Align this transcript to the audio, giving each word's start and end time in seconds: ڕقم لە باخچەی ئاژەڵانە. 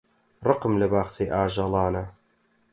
ڕقم 0.47 0.73
لە 0.81 0.87
باخچەی 0.93 1.31
ئاژەڵانە. 1.35 2.03